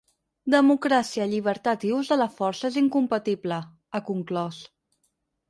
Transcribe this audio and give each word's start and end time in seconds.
Democràcia, 0.51 1.27
llibertat 1.33 1.85
i 1.89 1.91
us 1.97 2.09
de 2.13 2.17
la 2.23 2.27
força 2.39 2.67
és 2.73 2.81
incompatible, 2.83 3.61
ha 3.93 4.03
conclòs. 4.11 4.61